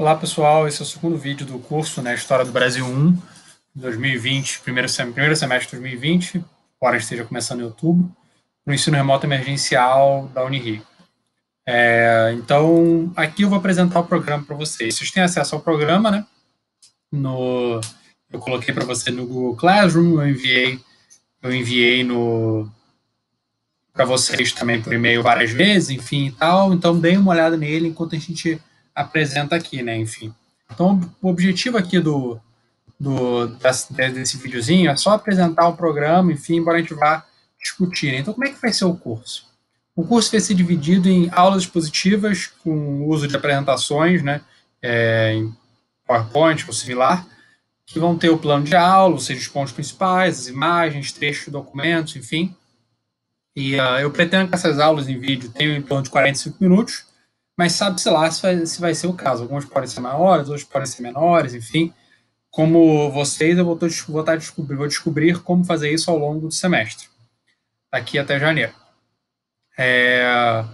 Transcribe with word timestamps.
Olá 0.00 0.16
pessoal, 0.16 0.66
esse 0.66 0.80
é 0.80 0.82
o 0.82 0.86
segundo 0.86 1.18
vídeo 1.18 1.44
do 1.44 1.58
curso 1.58 2.00
né, 2.00 2.14
História 2.14 2.42
do 2.42 2.50
Brasil 2.50 2.86
1, 2.86 3.18
2020, 3.74 4.60
primeiro, 4.60 4.88
sem, 4.88 5.12
primeiro 5.12 5.36
semestre 5.36 5.76
de 5.76 5.82
2020, 5.82 6.42
embora 6.78 6.96
esteja 6.96 7.22
começando 7.22 7.60
em 7.60 7.64
outubro, 7.64 8.10
no 8.64 8.72
ensino 8.72 8.96
remoto 8.96 9.26
emergencial 9.26 10.26
da 10.32 10.42
Unirio. 10.42 10.82
É, 11.68 12.34
então, 12.34 13.12
aqui 13.14 13.42
eu 13.42 13.50
vou 13.50 13.58
apresentar 13.58 14.00
o 14.00 14.06
programa 14.06 14.42
para 14.42 14.56
vocês. 14.56 14.94
Vocês 14.94 15.10
têm 15.10 15.22
acesso 15.22 15.54
ao 15.54 15.60
programa, 15.60 16.10
né? 16.10 16.26
No, 17.12 17.78
eu 18.32 18.40
coloquei 18.40 18.72
para 18.72 18.86
você 18.86 19.10
no 19.10 19.26
Google 19.26 19.54
Classroom, 19.54 20.22
eu 20.22 20.30
enviei, 20.30 20.80
eu 21.42 21.54
enviei 21.54 22.04
no 22.04 22.66
para 23.92 24.06
vocês 24.06 24.50
também 24.50 24.80
por 24.80 24.94
e-mail 24.94 25.22
várias 25.22 25.50
vezes, 25.50 25.90
enfim 25.90 26.28
e 26.28 26.32
tal. 26.32 26.72
Então, 26.72 26.98
deem 26.98 27.18
uma 27.18 27.32
olhada 27.32 27.54
nele 27.54 27.88
enquanto 27.88 28.16
a 28.16 28.18
gente 28.18 28.58
apresenta 29.00 29.56
aqui, 29.56 29.82
né? 29.82 29.96
Enfim. 29.96 30.34
Então, 30.72 31.00
o 31.20 31.28
objetivo 31.28 31.76
aqui 31.76 31.98
do, 31.98 32.40
do 32.98 33.46
desse, 33.46 33.92
desse 33.92 34.36
videozinho 34.36 34.90
é 34.90 34.96
só 34.96 35.12
apresentar 35.12 35.68
o 35.68 35.76
programa, 35.76 36.32
enfim, 36.32 36.56
embora 36.56 36.78
a 36.78 36.80
gente 36.80 36.94
vá 36.94 37.24
discutir. 37.58 38.14
Então, 38.14 38.32
como 38.32 38.46
é 38.46 38.50
que 38.50 38.60
vai 38.60 38.72
ser 38.72 38.84
o 38.84 38.94
curso? 38.94 39.48
O 39.94 40.04
curso 40.04 40.30
vai 40.30 40.40
ser 40.40 40.54
dividido 40.54 41.08
em 41.08 41.28
aulas 41.32 41.62
expositivas 41.62 42.46
com 42.46 43.06
uso 43.06 43.26
de 43.26 43.36
apresentações, 43.36 44.22
né? 44.22 44.40
É, 44.82 45.34
em 45.34 45.54
PowerPoint 46.06 46.64
ou 46.66 46.72
similar, 46.72 47.26
que 47.84 47.98
vão 47.98 48.16
ter 48.16 48.30
o 48.30 48.38
plano 48.38 48.64
de 48.64 48.74
aula, 48.74 49.14
ou 49.14 49.20
seja, 49.20 49.40
os 49.40 49.48
pontos 49.48 49.72
principais, 49.72 50.40
as 50.40 50.46
imagens, 50.46 51.12
trechos, 51.12 51.52
documentos, 51.52 52.16
enfim. 52.16 52.54
E 53.54 53.74
uh, 53.74 53.98
eu 54.00 54.10
pretendo 54.10 54.48
que 54.48 54.54
essas 54.54 54.78
aulas 54.78 55.08
em 55.08 55.18
vídeo 55.18 55.50
tenham 55.50 55.76
em 55.76 55.82
torno 55.82 56.04
de 56.04 56.10
45 56.10 56.56
minutos, 56.60 57.04
mas 57.60 57.72
sabe-se 57.72 58.08
lá 58.08 58.30
se 58.30 58.40
vai, 58.40 58.64
se 58.64 58.80
vai 58.80 58.94
ser 58.94 59.06
o 59.06 59.12
caso. 59.12 59.42
Alguns 59.42 59.66
podem 59.66 59.86
ser 59.86 60.00
maiores, 60.00 60.48
outros 60.48 60.64
podem 60.64 60.86
ser 60.86 61.02
menores, 61.02 61.52
enfim. 61.52 61.92
Como 62.50 63.10
vocês, 63.10 63.58
eu 63.58 63.66
vou, 63.66 63.76
tô, 63.76 63.86
vou, 64.08 64.24
tá 64.24 64.34
descobrir, 64.34 64.76
vou 64.76 64.88
descobrir 64.88 65.42
como 65.42 65.62
fazer 65.62 65.92
isso 65.92 66.10
ao 66.10 66.16
longo 66.16 66.40
do 66.40 66.50
semestre, 66.50 67.06
daqui 67.92 68.18
até 68.18 68.40
janeiro. 68.40 68.72
É, 69.78 70.64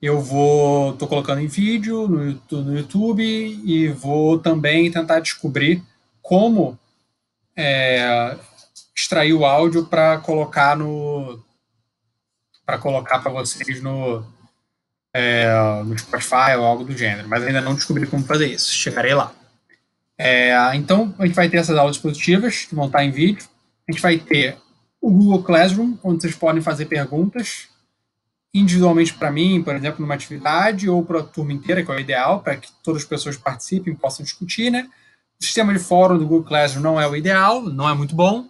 eu 0.00 0.20
vou, 0.20 0.92
estou 0.92 1.08
colocando 1.08 1.40
em 1.40 1.48
vídeo 1.48 2.06
no, 2.06 2.62
no, 2.62 2.78
YouTube 2.78 3.24
e 3.24 3.88
vou 3.88 4.38
também 4.38 4.88
tentar 4.88 5.18
descobrir 5.18 5.82
como 6.22 6.78
é, 7.56 8.38
extrair 8.96 9.32
o 9.32 9.44
áudio 9.44 9.86
para 9.86 10.18
colocar 10.18 10.76
no 10.76 11.42
para 12.64 12.78
colocar 12.78 13.18
para 13.18 13.32
vocês 13.32 13.82
no 13.82 14.24
é, 15.18 15.46
no 15.82 15.98
Spotify 15.98 16.56
ou 16.58 16.64
algo 16.66 16.84
do 16.84 16.94
gênero, 16.94 17.26
mas 17.26 17.42
ainda 17.42 17.62
não 17.62 17.74
descobri 17.74 18.06
como 18.06 18.22
fazer 18.22 18.48
isso. 18.48 18.70
Chegarei 18.70 19.14
lá. 19.14 19.32
É, 20.18 20.54
então, 20.74 21.14
a 21.18 21.24
gente 21.24 21.34
vai 21.34 21.48
ter 21.48 21.56
essas 21.56 21.78
aulas 21.78 21.96
positivas 21.96 22.66
que 22.66 22.74
vão 22.74 22.86
estar 22.86 23.02
em 23.02 23.10
vídeo. 23.10 23.48
A 23.88 23.92
gente 23.92 24.02
vai 24.02 24.18
ter 24.18 24.58
o 25.00 25.10
Google 25.10 25.42
Classroom, 25.42 25.96
onde 26.04 26.20
vocês 26.20 26.36
podem 26.36 26.60
fazer 26.60 26.84
perguntas 26.84 27.68
individualmente 28.52 29.14
para 29.14 29.30
mim, 29.30 29.62
por 29.62 29.74
exemplo, 29.74 30.00
numa 30.00 30.14
atividade, 30.14 30.88
ou 30.88 31.02
para 31.02 31.20
a 31.20 31.22
turma 31.22 31.52
inteira, 31.52 31.82
que 31.82 31.90
é 31.90 31.94
o 31.94 32.00
ideal, 32.00 32.40
para 32.40 32.56
que 32.56 32.68
todas 32.82 33.02
as 33.02 33.08
pessoas 33.08 33.36
participem 33.36 33.92
e 33.94 33.96
possam 33.96 34.24
discutir, 34.24 34.70
né? 34.70 34.88
O 35.40 35.44
sistema 35.44 35.72
de 35.72 35.78
fórum 35.78 36.18
do 36.18 36.26
Google 36.26 36.44
Classroom 36.44 36.82
não 36.82 37.00
é 37.00 37.06
o 37.06 37.16
ideal, 37.16 37.62
não 37.62 37.88
é 37.88 37.94
muito 37.94 38.14
bom, 38.14 38.46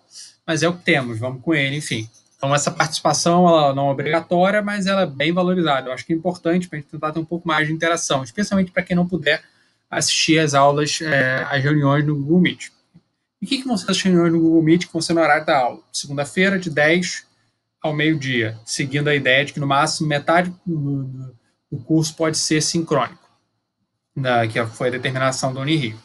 mas 0.47 0.63
é 0.63 0.69
o 0.69 0.77
que 0.77 0.85
temos, 0.85 1.19
vamos 1.19 1.43
com 1.43 1.55
ele, 1.55 1.77
enfim. 1.77 2.09
Então, 2.37 2.55
essa 2.55 2.71
participação 2.71 3.49
ela 3.49 3.75
não 3.75 3.89
é 3.89 3.93
obrigatória, 3.93 4.61
mas 4.61 4.87
ela 4.87 5.03
é 5.03 5.07
bem 5.07 5.33
valorizada. 5.33 5.89
Eu 5.89 5.93
acho 5.93 6.05
que 6.05 6.13
é 6.13 6.17
importante 6.17 6.69
para 6.69 6.79
a 6.79 6.81
gente 6.81 6.91
tentar 6.91 7.13
ter 7.13 7.19
um 7.19 7.25
pouco 7.25 7.49
mais 7.49 7.67
de 7.67 7.73
interação, 7.73 8.23
especialmente 8.23 8.71
para 8.71 8.83
quem 8.83 8.95
não 8.95 9.07
puder 9.07 9.43
assistir 9.91 10.39
às 10.39 10.53
aulas, 10.53 11.01
é, 11.01 11.47
às 11.49 11.63
reuniões 11.63 12.05
no 12.05 12.15
Google 12.15 12.41
Meet. 12.41 12.69
E 13.41 13.47
o 13.47 13.49
que, 13.49 13.59
que 13.59 13.67
vão 13.67 13.77
ser 13.77 13.91
as 13.91 14.01
reuniões 14.01 14.33
no 14.33 14.41
Google 14.41 14.63
Meet 14.63 14.87
que 14.87 14.93
vão 14.93 15.01
ser 15.01 15.15
no 15.15 15.21
horário 15.21 15.47
da 15.47 15.59
aula? 15.59 15.81
Segunda-feira, 15.93 16.59
de 16.59 16.69
10 16.69 17.27
ao 17.83 17.95
meio-dia, 17.95 18.59
seguindo 18.65 19.09
a 19.09 19.15
ideia 19.15 19.45
de 19.45 19.53
que 19.53 19.61
no 19.61 19.67
máximo 19.67 20.09
metade 20.09 20.53
do, 20.65 21.35
do, 21.71 21.79
curso 21.85 22.15
pode 22.17 22.37
ser 22.37 22.61
sincrônico, 22.61 23.29
da, 24.15 24.47
que 24.47 24.65
foi 24.67 24.89
a 24.89 24.93
determinação 24.93 25.53
do 25.53 25.61
Unirio. 25.61 25.97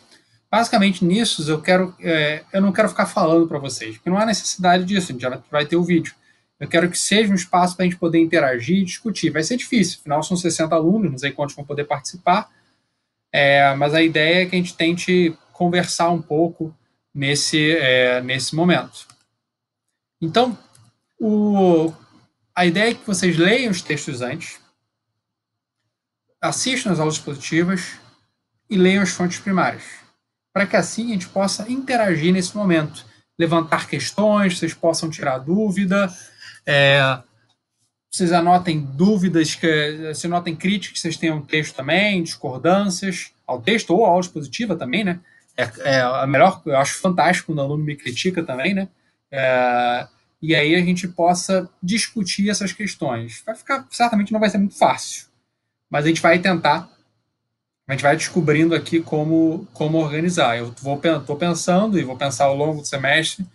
Basicamente, 0.50 1.04
nisso, 1.04 1.50
eu, 1.50 1.62
quero, 1.62 1.96
é, 2.02 2.44
eu 2.54 2.62
não 2.62 2.72
quero 2.72 2.90
ficar 2.90 3.06
falando 3.06 3.48
para 3.48 3.58
vocês, 3.58 3.96
porque 3.96 4.10
não 4.10 4.18
há 4.18 4.26
necessidade 4.26 4.84
disso, 4.84 5.12
a 5.12 5.14
gente 5.14 5.22
já 5.22 5.42
vai 5.50 5.66
ter 5.66 5.78
o 5.78 5.84
vídeo. 5.84 6.14
Eu 6.62 6.68
quero 6.68 6.92
que 6.92 6.98
seja 6.98 7.32
um 7.32 7.36
espaço 7.36 7.76
para 7.76 7.84
a 7.84 7.90
gente 7.90 7.98
poder 7.98 8.20
interagir 8.20 8.78
e 8.78 8.86
discutir. 8.86 9.32
Vai 9.32 9.42
ser 9.42 9.58
difícil, 9.58 9.98
afinal 10.00 10.22
são 10.22 10.38
60 10.38 10.76
alunos, 10.76 11.10
não 11.10 11.18
sei 11.18 11.32
quantos 11.32 11.56
vão 11.56 11.66
poder 11.66 11.86
participar, 11.86 12.52
é, 13.34 13.74
mas 13.74 13.96
a 13.96 14.04
ideia 14.04 14.44
é 14.44 14.46
que 14.46 14.56
a 14.56 14.60
gente 14.60 14.76
tente 14.76 15.36
conversar 15.52 16.12
um 16.12 16.22
pouco 16.22 16.72
nesse, 17.12 17.72
é, 17.78 18.22
nesse 18.22 18.56
momento. 18.56 19.08
Então, 20.22 20.56
o, 21.20 21.92
a 22.56 22.64
ideia 22.64 22.92
é 22.92 22.94
que 22.94 23.08
vocês 23.08 23.38
leiam 23.38 23.72
os 23.72 23.82
textos 23.82 24.22
antes, 24.22 24.60
assistam 26.40 26.92
as 26.92 27.00
aulas 27.00 27.18
positivas 27.18 27.94
e 28.70 28.78
leiam 28.78 29.02
as 29.02 29.10
fontes 29.10 29.40
primárias, 29.40 29.84
para 30.54 30.68
que 30.68 30.76
assim 30.76 31.10
a 31.10 31.14
gente 31.14 31.28
possa 31.28 31.72
interagir 31.72 32.32
nesse 32.32 32.56
momento, 32.56 33.04
levantar 33.40 33.88
questões, 33.88 34.60
vocês 34.60 34.76
possam 34.76 35.10
tirar 35.10 35.40
dúvida, 35.40 36.08
é, 36.66 37.22
vocês 38.12 38.34
anotem 38.34 38.82
dúvidas, 38.82 39.56
que, 39.56 40.14
se 40.14 40.28
anotem 40.28 40.56
críticas, 40.56 41.00
vocês 41.00 41.16
tenham 41.16 41.42
texto 41.42 41.76
também, 41.76 42.22
discordâncias 42.22 43.32
ao 43.48 43.62
texto 43.62 43.92
ou 43.92 44.06
à 44.06 44.10
aula 44.10 44.22
expositiva 44.22 44.76
também, 44.76 45.04
né? 45.04 45.20
É, 45.56 45.70
é 45.84 46.02
a 46.02 46.28
melhor, 46.28 46.62
eu 46.66 46.78
acho 46.78 47.00
fantástico 47.00 47.48
quando 47.48 47.60
o 47.60 47.62
aluno 47.62 47.84
me 47.84 47.96
critica 47.96 48.44
também, 48.44 48.74
né? 48.74 48.90
É, 49.32 50.08
e 50.42 50.54
aí 50.54 50.76
a 50.76 50.80
gente 50.80 51.08
possa 51.08 51.70
discutir 51.82 52.50
essas 52.50 52.74
questões. 52.74 53.42
Vai 53.46 53.56
ficar, 53.56 53.88
certamente 53.90 54.34
não 54.34 54.40
vai 54.40 54.50
ser 54.50 54.58
muito 54.58 54.78
fácil, 54.78 55.28
mas 55.90 56.04
a 56.04 56.08
gente 56.10 56.22
vai 56.22 56.38
tentar, 56.40 56.90
a 57.88 57.94
gente 57.94 58.04
vai 58.04 58.16
descobrindo 58.18 58.76
aqui 58.76 59.00
como, 59.02 59.68
como 59.74 59.98
organizar. 59.98 60.58
Eu 60.58 60.76
vou 60.82 61.00
estou 61.02 61.36
pensando 61.38 61.98
e 61.98 62.04
vou 62.04 62.18
pensar 62.18 62.46
ao 62.46 62.58
longo 62.58 62.82
do 62.82 62.88
semestre 62.88 63.46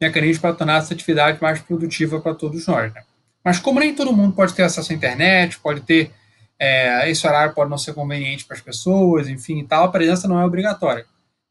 mecanismos 0.00 0.38
para 0.38 0.54
tornar 0.54 0.78
essa 0.78 0.94
atividade 0.94 1.38
mais 1.40 1.60
produtiva 1.60 2.20
para 2.20 2.34
todos 2.34 2.66
nós. 2.66 2.92
Né? 2.92 3.02
Mas 3.44 3.58
como 3.58 3.80
nem 3.80 3.94
todo 3.94 4.12
mundo 4.12 4.34
pode 4.34 4.54
ter 4.54 4.62
acesso 4.62 4.92
à 4.92 4.94
internet, 4.94 5.58
pode 5.58 5.80
ter 5.82 6.12
é, 6.58 7.10
esse 7.10 7.26
horário 7.26 7.54
pode 7.54 7.70
não 7.70 7.78
ser 7.78 7.94
conveniente 7.94 8.44
para 8.44 8.56
as 8.56 8.62
pessoas, 8.62 9.28
enfim 9.28 9.60
e 9.60 9.66
tal, 9.66 9.84
a 9.84 9.90
presença 9.90 10.28
não 10.28 10.40
é 10.40 10.44
obrigatória. 10.44 11.04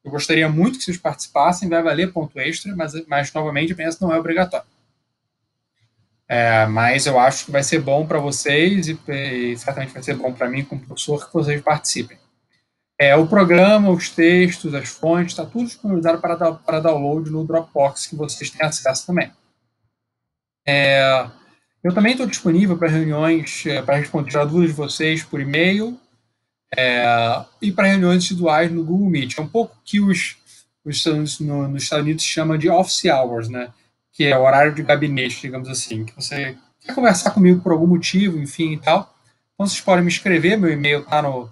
Eu 0.03 0.12
gostaria 0.12 0.50
muito 0.50 0.78
que 0.78 0.86
vocês 0.86 0.98
participassem, 0.98 1.70
vai 1.70 1.82
valer 1.82 2.12
ponto 2.12 2.38
extra, 2.40 2.76
mas, 2.76 2.94
mas 3.08 3.32
novamente 3.34 3.72
a 3.72 3.76
presença 3.76 4.00
não 4.02 4.14
é 4.14 4.20
obrigatória. 4.20 4.66
É, 6.28 6.66
mas 6.66 7.06
eu 7.06 7.20
acho 7.20 7.46
que 7.46 7.52
vai 7.52 7.64
ser 7.64 7.80
bom 7.80 8.06
para 8.06 8.18
vocês 8.20 8.88
e, 8.88 9.00
e, 9.08 9.58
certamente 9.58 9.94
vai 9.94 10.02
ser 10.02 10.16
bom 10.16 10.34
para 10.34 10.50
mim 10.50 10.64
como 10.64 10.82
professor 10.82 11.28
que 11.28 11.34
vocês 11.34 11.62
participem. 11.62 12.18
É, 13.03 13.18
o 13.18 13.28
programa, 13.28 13.90
os 13.90 14.09
textos, 14.09 14.74
as 14.74 14.88
fontes, 14.88 15.34
está 15.34 15.46
tudo 15.46 15.66
disponibilizado 15.66 16.22
para, 16.22 16.53
para 16.53 16.80
download 16.80 17.30
no 17.30 17.44
Dropbox, 17.44 18.08
que 18.08 18.16
vocês 18.16 18.50
têm 18.50 18.66
acesso 18.66 19.06
também. 19.06 19.30
É, 20.66 21.28
eu 21.84 21.94
também 21.94 22.14
estou 22.14 22.25
disponível 22.25 22.78
para 22.78 22.88
reuniões, 22.88 23.66
é, 23.66 23.81
para 23.81 23.97
responder 23.97 24.38
a 24.38 24.46
dúvidas 24.46 24.69
de 24.69 24.78
vocês 24.78 25.22
por 25.22 25.41
e-mail 25.41 26.00
é, 26.78 27.03
e 27.62 27.74
para 27.74 27.88
reuniões 27.88 28.24
individuais 28.24 28.72
no 28.72 28.86
Google 28.86 29.09
Meet. 29.09 29.38
É 29.38 29.41
um 29.41 29.50
pouco 29.50 29.75
que 29.84 30.00
os, 30.00 30.38
os 30.85 31.06
no, 31.41 31.68
nos 31.68 31.84
Estados 31.84 32.06
Unidos 32.06 32.24
chama 32.24 32.58
de 32.58 32.70
office 32.70 33.03
hours, 33.03 33.50
né? 33.50 33.74
que 34.14 34.24
é 34.24 34.38
o 34.38 34.44
horário 34.44 34.74
de 34.74 34.81
gabinete, 34.81 35.41
digamos 35.41 35.68
assim, 35.68 36.06
que 36.06 36.16
você 36.16 36.56
quer 36.80 36.96
conversar 36.96 37.31
comigo 37.31 37.59
por 37.59 37.74
algum 37.74 37.88
motivo, 37.88 38.38
enfim 38.38 38.72
e 38.72 38.80
tal. 38.80 39.14
Então 39.53 39.68
vocês 39.68 39.81
podem 39.81 40.06
me 40.06 40.09
escrever, 40.09 40.56
meu 40.58 40.72
e-mail 40.72 41.02
está 41.02 41.22
no, 41.22 41.52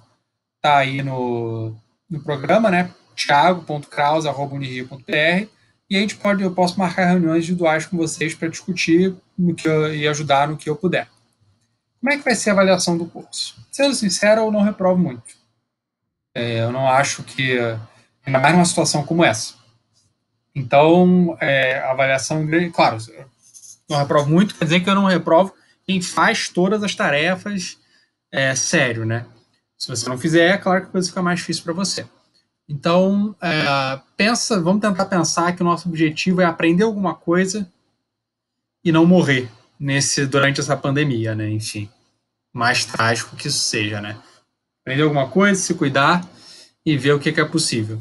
tá 0.61 0.77
aí 0.77 1.01
no, 1.01 1.75
no 2.09 2.21
programa, 2.21 2.69
né? 2.69 2.91
thiago.kraus.unirio.br 3.15 5.47
e 5.89 5.97
a 5.97 6.00
gente 6.00 6.15
pode, 6.15 6.41
eu 6.41 6.53
posso 6.53 6.80
marcar 6.80 7.07
reuniões 7.07 7.44
individuais 7.44 7.86
com 7.86 7.97
vocês 7.97 8.33
para 8.33 8.47
discutir 8.47 9.13
no 9.38 9.53
que 9.53 9.68
eu, 9.68 9.94
e 9.94 10.07
ajudar 10.07 10.47
no 10.47 10.56
que 10.56 10.69
eu 10.69 10.75
puder. 10.75 11.09
Como 12.00 12.13
é 12.13 12.18
que 12.18 12.24
vai 12.24 12.33
ser 12.33 12.51
a 12.51 12.53
avaliação 12.53 12.97
do 12.97 13.06
curso? 13.06 13.57
Sendo 13.69 13.94
sincero, 13.94 14.41
eu 14.41 14.51
não 14.51 14.62
reprovo 14.62 14.97
muito. 14.97 15.36
É, 16.33 16.62
eu 16.62 16.71
não 16.71 16.88
acho 16.88 17.24
que, 17.24 17.59
ainda 18.25 18.39
mais 18.39 18.53
numa 18.53 18.65
situação 18.65 19.06
como 19.06 19.25
essa. 19.25 19.56
Então, 20.56 21.38
é, 21.41 21.80
a 21.80 21.91
avaliação, 21.91 22.47
claro, 22.74 22.97
não 23.89 23.97
reprovo 23.97 24.30
muito, 24.30 24.56
quer 24.56 24.63
dizer 24.63 24.80
que 24.80 24.89
eu 24.89 24.95
não 24.95 25.06
reprovo 25.06 25.53
quem 25.86 26.01
faz 26.01 26.47
todas 26.47 26.81
as 26.83 26.95
tarefas 26.95 27.77
é, 28.31 28.56
sério, 28.56 29.06
né? 29.06 29.25
Se 29.81 29.88
você 29.88 30.07
não 30.07 30.16
fizer, 30.16 30.48
é 30.48 30.57
claro 30.60 30.81
que 30.81 30.88
a 30.89 30.92
coisa 30.92 31.07
fica 31.07 31.24
mais 31.24 31.39
difícil 31.39 31.63
para 31.63 31.74
você. 31.74 32.06
Então, 32.69 33.36
é, 33.42 34.00
pensa, 34.16 34.62
vamos 34.62 34.80
tentar 34.80 35.06
pensar 35.06 35.56
que 35.56 35.63
o 35.63 35.66
nosso 35.66 35.89
objetivo 35.89 36.39
é 36.39 36.45
aprender 36.45 36.83
alguma 36.83 37.16
coisa 37.16 37.68
e 38.86 38.92
não 38.92 39.07
morrer 39.07 39.50
nesse 39.80 40.28
durante 40.28 40.60
essa 40.60 40.78
pandemia, 40.78 41.33
né? 41.33 41.50
Enfim, 41.50 41.89
mais 42.54 42.86
trágico 42.86 43.36
que 43.36 43.48
isso 43.48 43.57
seja, 43.57 44.00
né? 44.00 44.19
Aprender 44.83 45.01
alguma 45.01 45.28
coisa, 45.28 45.60
se 45.60 45.74
cuidar 45.74 46.30
e 46.86 46.95
ver 46.95 47.13
o 47.13 47.19
que, 47.19 47.30
é 47.30 47.45
possível. 47.45 48.00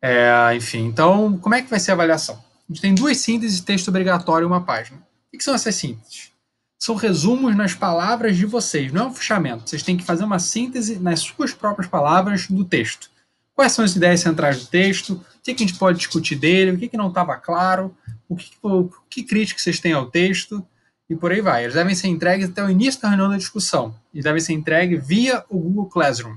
É, 0.00 0.54
enfim, 0.56 0.86
então, 0.86 1.36
como 1.36 1.54
é 1.54 1.60
que 1.60 1.68
vai 1.68 1.78
ser 1.78 1.90
a 1.90 1.94
avaliação? 1.94 2.36
A 2.36 2.72
gente 2.72 2.80
tem 2.80 2.94
duas 2.94 3.18
sínteses 3.18 3.58
de 3.58 3.66
texto 3.66 3.88
obrigatório 3.88 4.46
em 4.46 4.48
uma 4.48 4.64
página. 4.64 4.96
O 5.30 5.36
que 5.36 5.44
são 5.44 5.54
essas 5.54 5.74
sínteses? 5.74 6.32
São 6.78 6.94
resumos 6.94 7.56
nas 7.56 7.74
palavras 7.74 8.36
de 8.36 8.46
vocês, 8.46 8.92
não 8.92 9.02
é 9.02 9.06
um 9.08 9.14
fechamento. 9.14 9.68
Vocês 9.68 9.82
têm 9.82 9.96
que 9.96 10.04
fazer 10.04 10.22
uma 10.24 10.38
síntese 10.38 10.98
nas 10.98 11.20
suas 11.20 11.52
próprias 11.52 11.90
palavras 11.90 12.46
do 12.46 12.64
texto. 12.64 13.10
Quais 13.52 13.72
são 13.72 13.84
as 13.84 13.96
ideias 13.96 14.20
centrais 14.20 14.60
do 14.60 14.66
texto? 14.70 15.14
O 15.14 15.42
que, 15.42 15.50
a 15.50 15.56
gente 15.56 15.74
pode 15.74 15.98
discutir 15.98 16.36
dele? 16.36 16.70
O 16.70 16.78
que, 16.78 16.88
que 16.88 16.96
não 16.96 17.08
estava 17.08 17.36
claro? 17.36 17.92
O 18.28 18.36
que, 18.36 18.50
o 18.62 18.88
que 19.10 19.24
crítica 19.24 19.60
vocês 19.60 19.80
têm 19.80 19.92
ao 19.92 20.06
texto? 20.06 20.64
E 21.10 21.16
por 21.16 21.32
aí 21.32 21.40
vai. 21.40 21.64
Eles 21.64 21.74
devem 21.74 21.94
ser 21.94 22.06
entregues 22.06 22.48
até 22.48 22.62
o 22.62 22.70
início 22.70 23.02
da 23.02 23.08
reunião 23.08 23.30
da 23.30 23.36
discussão. 23.36 23.92
E 24.14 24.22
devem 24.22 24.40
ser 24.40 24.52
entregues 24.52 25.04
via 25.04 25.44
o 25.48 25.58
Google 25.58 25.86
Classroom. 25.86 26.36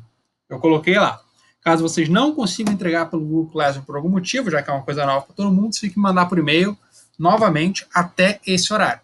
Eu 0.49 0.57
coloquei 0.57 0.97
lá. 0.97 1.21
Caso 1.61 1.83
vocês 1.83 2.09
não 2.09 2.33
consigam 2.33 2.73
entregar 2.73 3.05
pelo 3.05 3.23
Google 3.23 3.51
Classroom 3.51 3.85
por 3.85 3.95
algum 3.95 4.09
motivo, 4.09 4.49
já 4.49 4.63
que 4.63 4.71
é 4.71 4.73
uma 4.73 4.81
coisa 4.81 5.05
nova 5.05 5.23
para 5.23 5.35
todo 5.35 5.51
mundo, 5.51 5.73
vocês 5.73 5.81
têm 5.81 5.91
que 5.91 5.99
mandar 5.99 6.25
por 6.25 6.39
e-mail 6.39 6.75
novamente 7.19 7.85
até 7.93 8.39
esse 8.47 8.73
horário. 8.73 9.01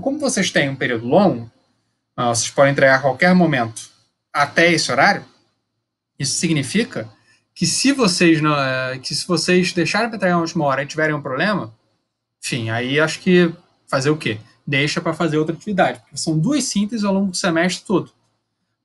Como 0.00 0.18
vocês 0.18 0.50
têm 0.50 0.68
um 0.68 0.76
período 0.76 1.06
longo, 1.06 1.50
ah, 2.16 2.28
vocês 2.28 2.50
podem 2.50 2.72
entregar 2.72 2.96
a 2.96 3.02
qualquer 3.02 3.34
momento 3.34 3.90
até 4.32 4.72
esse 4.72 4.90
horário. 4.90 5.24
Isso 6.18 6.34
significa 6.34 7.08
que 7.54 7.66
se 7.66 7.92
vocês 7.92 8.40
não, 8.40 8.54
eh, 8.58 8.98
que 8.98 9.14
se 9.14 9.26
vocês 9.26 9.72
deixarem 9.72 10.08
para 10.08 10.16
entregar 10.16 10.34
na 10.36 10.40
última 10.40 10.64
hora 10.64 10.82
e 10.82 10.86
tiverem 10.86 11.14
um 11.14 11.20
problema, 11.20 11.74
enfim, 12.42 12.70
aí 12.70 12.98
acho 12.98 13.20
que 13.20 13.52
fazer 13.86 14.10
o 14.10 14.16
quê? 14.16 14.38
Deixa 14.66 15.00
para 15.00 15.12
fazer 15.12 15.36
outra 15.36 15.54
atividade, 15.54 16.00
porque 16.00 16.16
são 16.16 16.38
duas 16.38 16.64
sínteses 16.64 17.04
ao 17.04 17.12
longo 17.12 17.30
do 17.30 17.36
semestre 17.36 17.84
todo. 17.84 18.10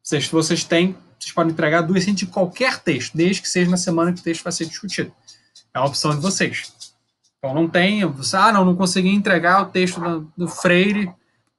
Seja, 0.03 0.29
vocês 0.31 0.63
têm 0.63 0.95
vocês 1.19 1.33
podem 1.33 1.51
entregar 1.51 1.81
duas 1.81 2.03
síntese 2.03 2.25
de 2.25 2.31
qualquer 2.31 2.79
texto, 2.79 3.17
desde 3.17 3.41
que 3.41 3.49
seja 3.49 3.69
na 3.69 3.77
semana 3.77 4.13
que 4.13 4.19
o 4.19 4.23
texto 4.23 4.43
vai 4.43 4.51
ser 4.51 4.65
discutido. 4.65 5.11
É 5.73 5.79
uma 5.79 5.87
opção 5.87 6.15
de 6.15 6.21
vocês. 6.21 6.71
Então 7.37 7.53
não 7.53 7.67
tem, 7.67 8.03
você, 8.05 8.35
ah, 8.35 8.51
não, 8.51 8.65
não 8.65 8.75
consegui 8.75 9.09
entregar 9.09 9.61
o 9.61 9.71
texto 9.71 9.99
do, 9.99 10.31
do 10.35 10.47
Freire 10.47 11.11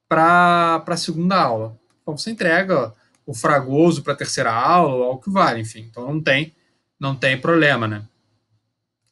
para 0.07 0.83
a 0.85 0.97
segunda 0.97 1.41
aula. 1.41 1.77
Então 2.01 2.17
você 2.17 2.31
entrega 2.31 2.93
o 3.25 3.33
Fragoso 3.33 4.03
para 4.03 4.13
a 4.13 4.17
terceira 4.17 4.51
aula, 4.51 4.95
ou 4.95 5.03
algo 5.03 5.21
que 5.21 5.29
vale, 5.29 5.61
enfim. 5.61 5.87
Então 5.89 6.05
não 6.11 6.21
tem, 6.21 6.53
não 6.99 7.15
tem 7.15 7.39
problema, 7.39 7.87
né? 7.87 8.03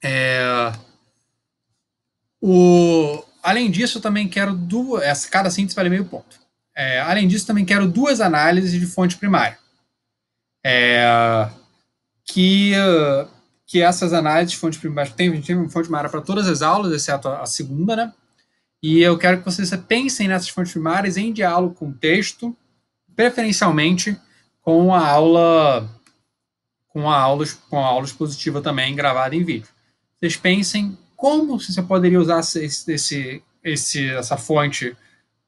É, 0.04 0.72
o, 2.42 3.24
além 3.42 3.72
disso, 3.72 3.98
eu 3.98 4.02
também 4.02 4.28
quero 4.28 4.54
duas. 4.54 5.26
Cada 5.26 5.50
síntese 5.50 5.76
vale 5.76 5.90
meio 5.90 6.06
ponto. 6.06 6.40
É, 6.76 7.00
além 7.02 7.28
disso, 7.28 7.48
também 7.48 7.66
quero 7.66 7.88
duas 7.88 8.22
análises 8.22 8.72
de 8.72 8.86
fonte 8.86 9.18
primária 9.18 9.58
é, 10.70 11.50
que, 12.26 12.74
que 13.68 13.82
essas 13.82 14.14
análises 14.14 14.54
de 14.54 14.58
fonte 14.58 14.80
primária, 14.80 15.12
tem, 15.12 15.42
tem 15.42 15.70
fonte 15.70 15.86
primária 15.86 16.10
para 16.10 16.22
todas 16.22 16.48
as 16.48 16.62
aulas, 16.62 16.94
exceto 16.94 17.28
a, 17.28 17.42
a 17.42 17.46
segunda, 17.46 17.96
né? 17.96 18.14
E 18.82 19.02
eu 19.02 19.18
quero 19.18 19.40
que 19.40 19.46
vocês 19.46 19.70
pensem 19.88 20.28
nessas 20.28 20.50
fontes 20.50 20.72
primárias 20.72 21.18
em 21.18 21.34
diálogo 21.34 21.76
com 21.76 21.90
o 21.90 21.94
texto, 21.94 22.56
preferencialmente 23.16 24.18
com 24.62 24.94
a 24.94 25.06
aula 25.06 25.90
com 26.88 27.10
a 27.10 27.20
aula, 27.20 27.46
com 27.70 27.78
a 27.78 27.86
aula 27.86 28.06
expositiva 28.06 28.62
também 28.62 28.96
gravada 28.96 29.36
em 29.36 29.44
vídeo. 29.44 29.70
Vocês 30.18 30.36
pensem 30.36 30.98
como 31.16 31.60
você 31.60 31.82
poderia 31.82 32.20
usar 32.20 32.40
esse, 32.40 32.92
esse, 32.92 33.44
esse, 33.64 34.10
essa 34.10 34.38
fonte 34.38 34.96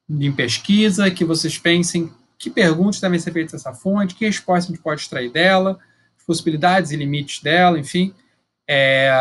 em 0.10 0.32
pesquisa, 0.32 1.10
que 1.10 1.26
vocês 1.26 1.58
pensem 1.58 2.12
que 2.38 2.50
perguntas 2.50 3.00
devem 3.00 3.20
ser 3.20 3.32
feitas 3.32 3.54
dessa 3.54 3.74
fonte, 3.74 4.16
que 4.16 4.26
resposta 4.26 4.72
a 4.72 4.76
gente 4.76 4.84
pode 4.84 5.02
extrair 5.02 5.32
dela, 5.32 5.80
possibilidades 6.30 6.92
e 6.92 6.96
limites 6.96 7.42
dela, 7.42 7.80
enfim. 7.80 8.14
É, 8.70 9.12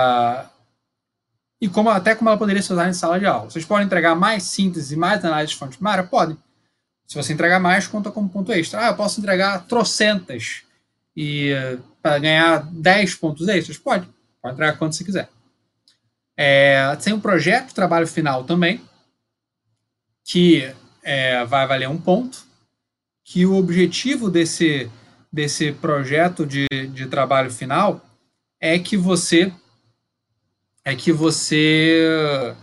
e 1.59 1.67
como, 1.71 1.89
até 1.89 2.15
como 2.15 2.29
ela 2.29 2.39
poderia 2.39 2.61
ser 2.61 2.75
usada 2.75 2.91
em 2.91 2.93
sala 2.93 3.19
de 3.19 3.25
aula. 3.25 3.51
Vocês 3.51 3.65
podem 3.65 3.87
entregar 3.87 4.15
mais 4.15 4.43
síntese 4.43 4.95
mais 4.95 5.25
análise 5.25 5.55
de 5.55 5.59
fonte 5.59 5.79
primária? 5.79 6.05
Podem. 6.05 6.37
Se 7.07 7.15
você 7.15 7.33
entregar 7.33 7.59
mais, 7.59 7.87
conta 7.87 8.11
como 8.11 8.29
ponto 8.29 8.53
extra. 8.53 8.85
Ah, 8.85 8.89
eu 8.89 8.95
posso 8.95 9.19
entregar 9.21 9.65
trocentas 9.65 10.65
e 11.17 11.51
para 12.03 12.19
ganhar 12.19 12.59
10 12.71 13.15
pontos 13.15 13.49
extras? 13.49 13.79
Pode. 13.79 14.07
Pode 14.43 14.55
entregar 14.55 14.77
quanto 14.77 14.95
você 14.95 15.03
quiser. 15.03 15.31
É, 16.37 16.95
tem 16.97 17.15
um 17.15 17.21
projeto 17.21 17.69
de 17.69 17.75
trabalho 17.75 18.07
final 18.07 18.45
também, 18.45 18.83
que 20.23 20.71
é, 21.03 21.43
vai 21.47 21.67
valer 21.67 21.89
um 21.89 21.99
ponto 21.99 22.47
que 23.25 23.47
o 23.47 23.57
objetivo 23.57 24.31
desse, 24.31 24.91
desse 25.33 25.73
projeto 25.73 26.47
de, 26.47 26.67
de 26.69 27.07
trabalho 27.07 27.51
final 27.51 28.05
é 28.61 28.79
que 28.79 28.97
você 28.97 29.53
é 30.85 30.97
que 30.97 31.13
você 31.13 32.55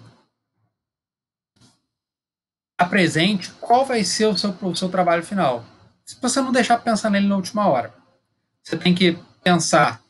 apresente 2.78 3.52
qual 3.62 3.86
vai 3.86 4.04
ser 4.04 4.26
o 4.26 4.38
seu, 4.38 4.50
o 4.62 4.76
seu 4.76 4.90
trabalho 4.90 5.24
final. 5.24 5.64
Se 6.04 6.18
você 6.22 6.42
não 6.42 6.52
deixar 6.52 6.80
pensar 6.80 7.10
nele 7.10 7.28
na 7.28 7.36
última 7.36 7.68
hora, 7.68 7.94
você 8.64 8.76
tem 8.78 8.96
que 8.96 9.18
pensar 9.44 10.02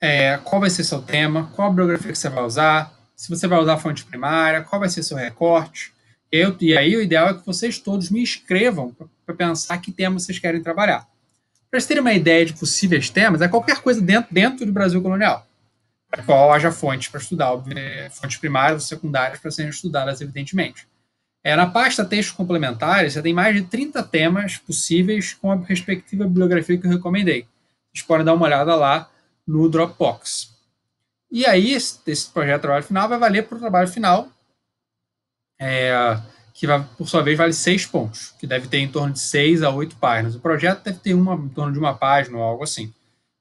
é, 0.00 0.36
qual 0.38 0.60
vai 0.60 0.70
ser 0.70 0.84
seu 0.84 1.02
tema, 1.02 1.50
qual 1.54 1.68
a 1.68 1.70
bibliografia 1.70 2.12
que 2.12 2.18
você 2.18 2.28
vai 2.28 2.44
usar, 2.44 2.92
se 3.16 3.28
você 3.28 3.46
vai 3.46 3.58
usar 3.58 3.78
fonte 3.78 4.04
primária, 4.04 4.62
qual 4.62 4.78
vai 4.78 4.88
ser 4.88 5.02
seu 5.02 5.16
recorte. 5.16 5.92
Eu, 6.30 6.56
e 6.60 6.76
aí 6.76 6.96
o 6.96 7.02
ideal 7.02 7.28
é 7.28 7.34
que 7.34 7.46
vocês 7.46 7.78
todos 7.78 8.10
me 8.10 8.22
escrevam 8.22 8.94
para 9.24 9.34
pensar 9.34 9.78
que 9.78 9.92
tema 9.92 10.18
vocês 10.18 10.38
querem 10.38 10.62
trabalhar. 10.62 11.08
Para 11.74 11.80
vocês 11.80 11.88
terem 11.88 12.02
uma 12.02 12.12
ideia 12.12 12.46
de 12.46 12.52
possíveis 12.52 13.10
temas, 13.10 13.42
é 13.42 13.48
qualquer 13.48 13.82
coisa 13.82 14.00
dentro, 14.00 14.32
dentro 14.32 14.64
do 14.64 14.70
Brasil 14.70 15.02
colonial, 15.02 15.44
para 16.08 16.22
qual 16.22 16.52
haja 16.52 16.70
fontes 16.70 17.08
para 17.08 17.20
estudar, 17.20 17.50
fontes 18.12 18.36
primárias 18.36 18.82
ou 18.82 18.88
secundárias 18.88 19.40
para 19.40 19.50
serem 19.50 19.72
estudadas, 19.72 20.20
evidentemente. 20.20 20.86
É, 21.42 21.56
na 21.56 21.66
pasta 21.66 22.04
textos 22.04 22.36
complementares, 22.36 23.14
você 23.14 23.22
tem 23.22 23.34
mais 23.34 23.56
de 23.56 23.62
30 23.62 24.04
temas 24.04 24.56
possíveis 24.56 25.34
com 25.34 25.50
a 25.50 25.56
respectiva 25.56 26.22
bibliografia 26.26 26.78
que 26.78 26.86
eu 26.86 26.92
recomendei. 26.92 27.44
Vocês 27.92 28.06
podem 28.06 28.24
dar 28.24 28.34
uma 28.34 28.46
olhada 28.46 28.76
lá 28.76 29.10
no 29.44 29.68
Dropbox. 29.68 30.54
E 31.28 31.44
aí, 31.44 31.72
esse, 31.72 31.98
esse 32.06 32.30
projeto 32.30 32.58
de 32.58 32.62
trabalho 32.62 32.84
final 32.84 33.08
vai 33.08 33.18
valer 33.18 33.48
para 33.48 33.56
o 33.56 33.60
trabalho 33.60 33.88
final. 33.88 34.28
É, 35.58 35.92
que 36.54 36.68
por 36.96 37.08
sua 37.08 37.20
vez 37.20 37.36
vale 37.36 37.52
seis 37.52 37.84
pontos, 37.84 38.32
que 38.38 38.46
deve 38.46 38.68
ter 38.68 38.78
em 38.78 38.88
torno 38.88 39.12
de 39.12 39.18
seis 39.18 39.60
a 39.60 39.70
oito 39.70 39.96
páginas. 39.96 40.36
O 40.36 40.40
projeto 40.40 40.84
deve 40.84 41.00
ter 41.00 41.12
uma, 41.12 41.34
em 41.34 41.48
torno 41.48 41.72
de 41.72 41.78
uma 41.80 41.94
página 41.94 42.38
ou 42.38 42.44
algo 42.44 42.62
assim. 42.62 42.86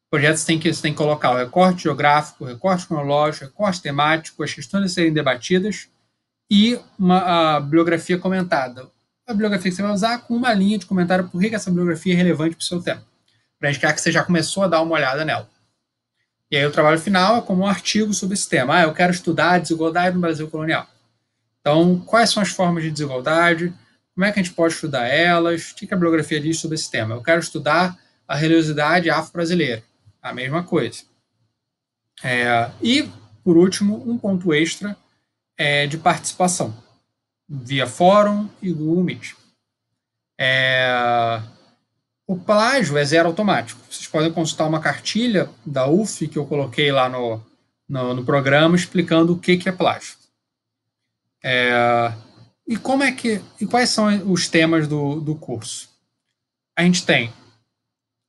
O 0.08 0.10
projeto 0.10 0.38
você 0.38 0.48
tem 0.48 0.60
que, 0.60 0.74
você 0.74 0.82
tem 0.82 0.92
que 0.92 0.98
colocar 0.98 1.32
o 1.32 1.38
recorte 1.38 1.84
geográfico, 1.84 2.44
o 2.44 2.48
recorte 2.48 2.88
cronológico, 2.88 3.46
o 3.46 3.48
recorte 3.50 3.84
temático, 3.84 4.44
as 4.44 4.52
questões 4.52 4.86
a 4.86 4.90
serem 4.90 5.14
debatidas 5.14 5.88
e 6.50 6.80
uma 6.98 7.58
a 7.58 7.60
bibliografia 7.60 8.18
comentada. 8.18 8.90
A 9.28 9.32
bibliografia 9.32 9.70
que 9.70 9.76
você 9.76 9.84
vai 9.84 9.94
usar 9.94 10.18
com 10.20 10.36
uma 10.36 10.52
linha 10.52 10.80
de 10.80 10.88
comentário 10.88 11.30
por 11.30 11.40
que 11.40 11.54
essa 11.54 11.70
bibliografia 11.70 12.14
é 12.14 12.18
relevante 12.18 12.56
para 12.56 12.64
o 12.64 12.66
seu 12.66 12.82
tema. 12.82 13.04
Para 13.60 13.70
indicar 13.70 13.94
que 13.94 14.02
você 14.02 14.12
já 14.12 14.24
começou 14.24 14.64
a 14.64 14.68
dar 14.68 14.82
uma 14.82 14.96
olhada 14.96 15.24
nela. 15.24 15.48
E 16.50 16.58
aí 16.58 16.66
o 16.66 16.72
trabalho 16.72 17.00
final 17.00 17.38
é 17.38 17.42
como 17.42 17.64
um 17.64 17.68
artigo 17.68 18.12
sobre 18.14 18.34
esse 18.34 18.50
tema. 18.50 18.78
Ah, 18.78 18.84
eu 18.84 18.94
quero 18.94 19.12
estudar 19.12 19.52
a 19.52 19.60
desigualdade 19.60 20.16
no 20.16 20.22
Brasil 20.22 20.50
colonial. 20.50 20.88
Então, 21.64 21.98
quais 22.02 22.30
são 22.30 22.44
as 22.44 22.50
formas 22.50 22.84
de 22.84 22.92
desigualdade? 22.92 23.74
Como 24.14 24.26
é 24.26 24.32
que 24.34 24.40
a 24.40 24.44
gente 24.44 24.54
pode 24.54 24.74
estudar 24.74 25.08
elas? 25.08 25.72
O 25.72 25.76
que 25.76 25.86
a 25.86 25.96
bibliografia 25.96 26.40
diz 26.40 26.60
sobre 26.60 26.76
esse 26.76 26.92
tema? 26.92 27.16
Eu 27.16 27.24
quero 27.24 27.40
estudar 27.40 27.98
a 28.28 28.36
religiosidade 28.36 29.10
afro-brasileira. 29.10 29.82
A 30.22 30.34
mesma 30.34 30.62
coisa. 30.64 31.04
É, 32.22 32.70
e, 32.82 33.10
por 33.46 33.56
último, 33.56 34.04
um 34.06 34.18
ponto 34.18 34.54
extra 34.54 34.98
é 35.58 35.88
de 35.88 35.98
participação, 35.98 36.76
via 37.48 37.88
fórum 37.88 38.50
e 38.62 38.72
Google 38.74 39.04
Meet. 39.04 39.34
É, 40.38 41.42
o 42.28 42.38
plágio 42.38 42.98
é 42.98 43.06
zero 43.06 43.30
automático. 43.30 43.80
Vocês 43.90 44.08
podem 44.08 44.34
consultar 44.34 44.68
uma 44.68 44.82
cartilha 44.82 45.50
da 45.66 45.88
UF 45.88 46.28
que 46.28 46.38
eu 46.38 46.46
coloquei 46.46 46.92
lá 46.92 47.08
no, 47.08 47.42
no, 47.88 48.14
no 48.16 48.26
programa 48.26 48.76
explicando 48.76 49.34
o 49.34 49.40
que, 49.40 49.56
que 49.56 49.70
é 49.70 49.72
plágio. 49.72 50.23
É, 51.44 52.14
e 52.68 52.78
como 52.78 53.04
é 53.04 53.12
que 53.12 53.42
e 53.60 53.66
quais 53.66 53.90
são 53.90 54.32
os 54.32 54.48
temas 54.48 54.88
do, 54.88 55.20
do 55.20 55.36
curso? 55.36 55.90
A 56.78 56.84
gente 56.84 57.06
tem, 57.06 57.26
em 57.26 57.34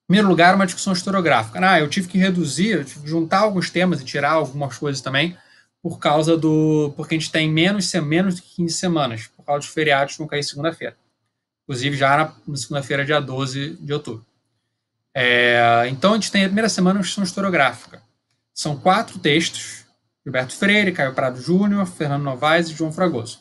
primeiro 0.08 0.28
lugar, 0.28 0.54
uma 0.54 0.66
discussão 0.66 0.92
historiográfica. 0.92 1.60
Ah, 1.66 1.80
eu 1.80 1.88
tive 1.88 2.08
que 2.08 2.18
reduzir, 2.18 2.70
eu 2.70 2.84
tive 2.84 3.00
que 3.00 3.08
juntar 3.08 3.40
alguns 3.40 3.70
temas 3.70 4.00
e 4.00 4.04
tirar 4.04 4.32
algumas 4.32 4.76
coisas 4.76 5.00
também, 5.00 5.36
por 5.80 5.98
causa 5.98 6.36
do. 6.36 6.92
porque 6.96 7.14
a 7.14 7.18
gente 7.18 7.30
tem 7.30 7.50
menos, 7.50 7.92
menos 7.94 8.36
de 8.36 8.42
15 8.42 8.74
semanas, 8.74 9.26
por 9.28 9.44
causa 9.44 9.60
dos 9.60 9.68
feriados 9.68 10.14
que 10.14 10.18
vão 10.18 10.28
cair 10.28 10.42
segunda-feira. 10.42 10.96
Inclusive 11.62 11.96
já 11.96 12.16
na, 12.16 12.34
na 12.46 12.56
segunda-feira, 12.56 13.04
dia 13.04 13.20
12 13.20 13.76
de 13.80 13.92
outubro. 13.92 14.26
É, 15.14 15.86
então 15.88 16.12
a 16.12 16.14
gente 16.16 16.32
tem 16.32 16.42
a 16.42 16.48
primeira 16.48 16.68
semana 16.68 16.98
uma 16.98 17.02
discussão 17.02 17.24
historiográfica. 17.24 18.02
São 18.52 18.76
quatro 18.76 19.18
textos 19.18 19.83
Gilberto 20.24 20.56
Freire, 20.56 20.92
Caio 20.92 21.14
Prado 21.14 21.40
Júnior, 21.40 21.86
Fernando 21.86 22.22
Novaes 22.22 22.68
e 22.68 22.74
João 22.74 22.92
Fragoso. 22.92 23.40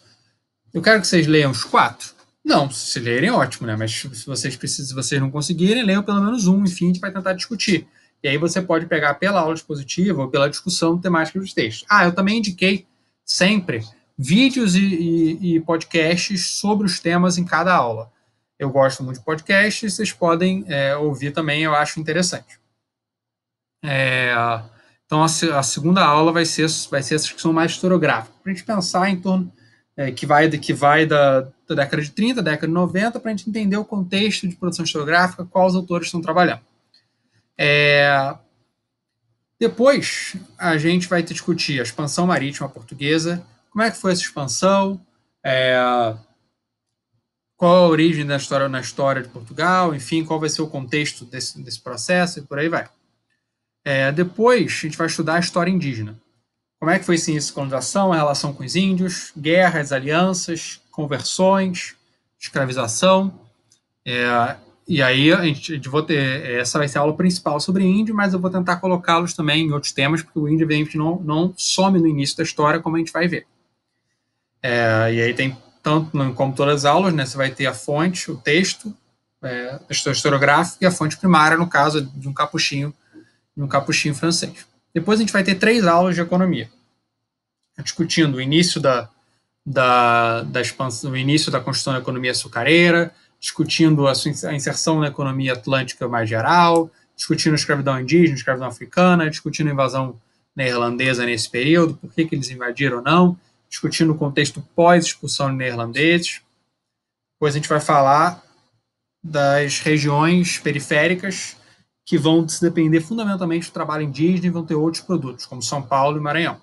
Eu 0.74 0.82
quero 0.82 1.00
que 1.00 1.08
vocês 1.08 1.26
leiam 1.28 1.52
os 1.52 1.64
quatro? 1.64 2.14
Não, 2.44 2.70
se 2.70 3.00
lerem, 3.00 3.32
ótimo, 3.32 3.66
né? 3.66 3.76
Mas 3.76 3.94
se 3.94 4.26
vocês 4.26 4.56
precisam, 4.58 4.88
se 4.88 4.94
vocês 4.94 5.22
não 5.22 5.32
conseguirem, 5.32 5.84
leiam 5.84 6.04
pelo 6.04 6.22
menos 6.22 6.46
um, 6.46 6.64
enfim, 6.64 6.86
a 6.86 6.88
gente 6.88 7.00
vai 7.00 7.12
tentar 7.12 7.34
discutir. 7.34 7.88
E 8.22 8.28
aí 8.28 8.38
você 8.38 8.62
pode 8.62 8.86
pegar 8.86 9.14
pela 9.16 9.40
aula 9.40 9.54
expositiva 9.54 10.22
ou 10.22 10.30
pela 10.30 10.50
discussão 10.50 11.00
temática 11.00 11.40
dos 11.40 11.54
textos. 11.54 11.86
Ah, 11.90 12.06
eu 12.06 12.14
também 12.14 12.40
indiquei 12.40 12.86
sempre 13.26 13.82
vídeos 14.18 14.76
e, 14.76 14.82
e, 14.82 15.56
e 15.56 15.60
podcasts 15.62 16.52
sobre 16.52 16.86
os 16.86 17.00
temas 17.00 17.38
em 17.38 17.46
cada 17.46 17.74
aula. 17.74 18.12
Eu 18.60 18.70
gosto 18.70 19.04
muito 19.04 19.20
de 19.20 19.26
podcasts, 19.26 19.94
vocês 19.94 20.12
podem 20.12 20.64
é, 20.68 20.96
ouvir 20.96 21.32
também, 21.32 21.64
eu 21.64 21.74
acho 21.74 22.00
interessante. 22.00 22.60
É, 23.84 24.34
então, 25.14 25.22
a, 25.22 25.60
a, 25.60 25.64
segunda 25.64 26.04
aula 26.04 26.32
vai 26.32 26.44
ser, 26.44 26.68
vai 26.90 27.04
ser 27.04 27.14
essa 27.14 27.26
discussão 27.26 27.54
mais 27.54 27.74
historiográfica, 27.74 28.34
para 28.42 28.52
a 28.52 28.56
gente 28.56 28.66
pensar 28.66 29.08
em 29.12 29.20
torno 29.20 29.54
é, 29.96 30.12
que 30.12 30.26
vai, 30.26 30.50
que 30.50 30.74
vai 30.74 31.06
da, 31.06 31.42
da, 31.68 31.76
década 31.76 32.02
de 32.02 32.10
30, 32.10 32.42
década 32.42 32.66
de 32.66 32.74
90, 32.74 33.20
para 33.20 33.30
a 33.32 33.36
gente 33.36 33.48
entender 33.48 33.78
o 33.78 33.86
contexto 33.86 34.48
de 34.48 34.56
produção 34.56 34.84
historiográfica, 34.84 35.46
quais 35.46 35.76
autores 35.76 36.08
estão 36.08 36.20
trabalhando. 36.20 36.62
É, 37.56 38.36
depois, 39.60 40.36
a 40.58 40.80
gente 40.80 41.08
vai 41.08 41.22
discutir 41.22 41.80
a 41.80 41.84
expansão 41.84 42.26
marítima 42.26 42.68
portuguesa, 42.68 43.46
como 43.70 43.84
é 43.84 43.92
que 43.92 43.98
foi 43.98 44.14
essa 44.14 44.24
expansão, 44.24 45.00
é, 45.46 45.78
qual 47.56 47.86
a 47.86 47.88
origem 47.88 48.26
da 48.26 48.38
história 48.38 48.68
na 48.68 48.82
história 48.82 49.22
de 49.22 49.30
Portugal, 49.30 49.94
enfim, 49.94 50.26
qual 50.26 50.40
vai 50.40 50.50
ser 50.50 50.64
o 50.64 50.68
contexto 50.68 51.24
desse, 51.24 51.62
desse 51.62 51.80
processo 51.80 52.40
e 52.40 52.42
por 52.42 52.58
aí 52.58 52.68
vai. 52.68 52.90
É, 53.86 54.12
depois, 54.12 54.72
a 54.72 54.88
gente 54.88 54.98
vai 54.98 55.08
estudar 55.08 55.36
a 55.36 55.40
história 55.40 55.72
indígena. 55.72 56.18
Como 56.80 56.92
é 56.92 57.00
que 57.00 57.06
foi 57.06 57.16
esse 57.16 57.32
início 57.32 57.54
colonização, 57.54 58.12
a 58.12 58.18
relação 58.18 58.54
com 58.54 58.64
os 58.64 58.76
índios, 58.76 59.32
guerras, 59.38 59.92
alianças, 59.92 60.82
conversões, 60.92 61.96
escravização. 62.40 63.34
É, 64.06 64.56
e 64.88 65.02
aí, 65.02 65.32
a 65.32 65.44
gente, 65.44 65.78
vou 65.88 66.04
ter, 66.04 66.46
essa 66.60 66.78
vai 66.78 66.88
ser 66.88 66.98
a 66.98 67.02
aula 67.02 67.16
principal 67.16 67.60
sobre 67.60 67.86
índio, 67.86 68.14
mas 68.14 68.34
eu 68.34 68.40
vou 68.40 68.50
tentar 68.50 68.78
colocá-los 68.78 69.34
também 69.34 69.66
em 69.66 69.72
outros 69.72 69.92
temas, 69.92 70.22
porque 70.22 70.40
o 70.40 70.48
índio, 70.48 70.66
evidentemente, 70.66 70.98
não, 70.98 71.20
não 71.20 71.54
some 71.58 72.00
no 72.00 72.08
início 72.08 72.38
da 72.38 72.44
história, 72.44 72.82
como 72.82 72.96
a 72.96 73.00
gente 73.00 73.14
vai 73.14 73.28
ver. 73.28 73.48
É, 74.62 75.14
e 75.14 75.22
aí 75.22 75.34
tem 75.34 75.58
tanto 75.82 76.12
como 76.34 76.54
todas 76.54 76.78
as 76.78 76.86
aulas, 76.86 77.14
né, 77.14 77.26
você 77.26 77.36
vai 77.36 77.52
ter 77.52 77.66
a 77.66 77.74
fonte, 77.74 78.32
o 78.32 78.38
texto, 78.38 78.96
é, 79.42 79.78
historiográfico 79.90 80.82
e 80.82 80.88
a 80.88 80.92
fonte 80.92 81.18
primária, 81.18 81.58
no 81.58 81.68
caso 81.68 82.02
de 82.02 82.28
um 82.30 82.34
capuchinho 82.34 82.94
no 83.56 83.68
capuchinho 83.68 84.16
francês. 84.16 84.66
Depois 84.94 85.20
a 85.20 85.24
gente 85.24 85.34
vai 85.34 85.44
ter 85.44 85.56
três 85.56 85.86
aulas 85.86 86.16
de 86.16 86.22
economia, 86.22 86.70
discutindo 87.84 88.36
o 88.36 88.42
início 88.42 88.80
da, 88.80 89.10
da, 89.66 90.42
da 90.44 90.62
expansão, 90.62 91.12
o 91.12 91.18
início 91.18 91.52
da 91.52 91.60
construção 91.60 91.94
da 91.94 92.00
economia 92.00 92.32
açucareira, 92.32 93.14
discutindo 93.40 94.08
a, 94.08 94.14
a 94.14 94.54
inserção 94.54 95.00
na 95.00 95.08
economia 95.08 95.54
atlântica 95.54 96.08
mais 96.08 96.30
geral, 96.30 96.90
discutindo 97.16 97.54
a 97.54 97.56
escravidão 97.56 98.00
indígena, 98.00 98.34
a 98.34 98.38
escravidão 98.38 98.68
africana, 98.68 99.30
discutindo 99.30 99.70
a 99.70 99.74
invasão 99.74 100.20
neerlandesa 100.56 101.26
nesse 101.26 101.50
período, 101.50 101.96
por 101.96 102.12
que, 102.14 102.26
que 102.26 102.36
eles 102.36 102.50
invadiram 102.50 102.98
ou 102.98 103.04
não, 103.04 103.38
discutindo 103.70 104.12
o 104.12 104.18
contexto 104.18 104.62
pós-expulsão 104.76 105.50
de 105.50 105.58
neerlandeses. 105.58 106.42
Depois 107.36 107.56
a 107.56 107.58
gente 107.58 107.68
vai 107.68 107.80
falar 107.80 108.44
das 109.24 109.80
regiões 109.80 110.60
periféricas 110.60 111.58
que 112.06 112.18
vão 112.18 112.48
se 112.48 112.62
depender 112.62 113.02
fundamentalmente 113.02 113.70
do 113.70 113.74
trabalho 113.74 114.04
indígena 114.04 114.48
e 114.48 114.50
vão 114.50 114.66
ter 114.66 114.76
outros 114.76 115.04
produtos, 115.04 115.46
como 115.46 115.62
São 115.62 115.82
Paulo 115.82 116.18
e 116.18 116.22
Maranhão. 116.22 116.60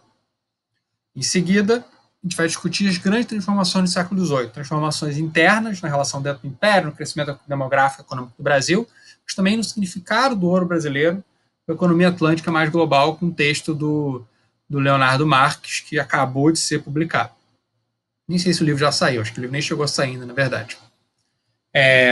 Em 1.17 1.23
seguida, 1.23 1.85
a 2.23 2.27
gente 2.27 2.37
vai 2.37 2.47
discutir 2.47 2.89
as 2.89 2.99
grandes 2.99 3.27
transformações 3.27 3.91
do 3.91 3.93
século 3.93 4.25
XVIII, 4.25 4.51
transformações 4.51 5.17
internas 5.17 5.81
na 5.81 5.89
relação 5.89 6.21
dentro 6.21 6.43
do 6.43 6.49
Império, 6.49 6.89
no 6.89 6.95
crescimento 6.95 7.39
demográfico 7.47 8.03
e 8.03 8.05
econômico 8.05 8.35
do 8.37 8.45
Brasil, 8.45 8.87
mas 9.25 9.35
também 9.35 9.57
no 9.57 9.65
significado 9.65 10.37
do 10.37 10.47
ouro 10.47 10.67
brasileiro 10.67 11.25
a 11.69 11.73
economia 11.73 12.09
atlântica 12.09 12.51
mais 12.51 12.69
global, 12.69 13.17
com 13.17 13.27
o 13.27 13.33
texto 13.33 13.75
do, 13.75 14.25
do 14.69 14.79
Leonardo 14.79 15.27
Marques, 15.27 15.81
que 15.81 15.99
acabou 15.99 16.51
de 16.51 16.59
ser 16.59 16.83
publicado. 16.83 17.31
Nem 18.29 18.39
sei 18.39 18.53
se 18.53 18.63
o 18.63 18.67
livro 18.67 18.81
já 18.81 18.93
saiu, 18.93 19.23
acho 19.23 19.33
que 19.33 19.39
o 19.39 19.43
livro 19.43 19.53
nem 19.53 19.63
chegou 19.63 19.85
a 19.85 19.89
sair 19.89 20.11
ainda, 20.11 20.27
na 20.27 20.35
verdade. 20.35 20.77
É, 21.73 22.10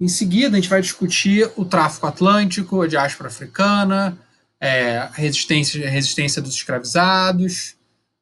em 0.00 0.08
seguida, 0.08 0.56
a 0.56 0.60
gente 0.60 0.68
vai 0.68 0.80
discutir 0.80 1.50
o 1.56 1.64
tráfico 1.64 2.06
atlântico, 2.06 2.82
a 2.82 2.86
diáspora 2.86 3.28
africana, 3.28 4.18
é, 4.60 4.98
a, 4.98 5.06
resistência, 5.06 5.86
a 5.86 5.90
resistência 5.90 6.42
dos 6.42 6.54
escravizados, 6.54 7.76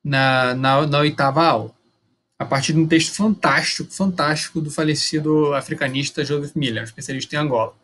na, 0.05 0.55
na, 0.55 0.87
na 0.87 0.99
oitava 0.99 1.45
aula, 1.45 1.73
a 2.39 2.45
partir 2.45 2.73
de 2.73 2.81
um 2.81 2.87
texto 2.87 3.15
fantástico, 3.15 3.93
fantástico 3.93 4.61
do 4.61 4.71
falecido 4.71 5.55
africanista 5.55 6.25
Joseph 6.25 6.55
Miller, 6.57 6.83
especialista 6.83 7.37
em 7.37 7.39
Angola. 7.39 7.75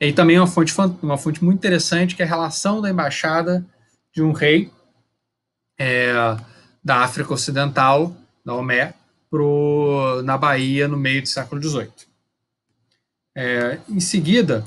E 0.00 0.12
também 0.12 0.38
uma 0.38 0.46
fonte, 0.46 0.74
uma 1.02 1.18
fonte 1.18 1.42
muito 1.42 1.58
interessante, 1.58 2.14
que 2.14 2.22
é 2.22 2.24
a 2.24 2.28
relação 2.28 2.80
da 2.80 2.90
embaixada 2.90 3.64
de 4.12 4.22
um 4.22 4.32
rei 4.32 4.70
é, 5.78 6.12
da 6.84 7.02
África 7.02 7.32
Ocidental, 7.32 8.14
da 8.44 8.54
Omé, 8.54 8.94
pro, 9.30 10.22
na 10.24 10.36
Bahia 10.36 10.88
no 10.88 10.96
meio 10.96 11.22
do 11.22 11.28
século 11.28 11.62
XVIII. 11.62 12.07
É, 13.40 13.78
em 13.88 14.00
seguida, 14.00 14.66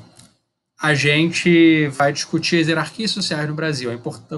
a 0.81 0.93
gente 0.93 1.87
vai 1.89 2.13
discutir 2.13 2.61
as 2.61 2.69
hierarquias 2.69 3.11
sociais 3.11 3.45
no 3.45 3.53
Brasil, 3.53 3.91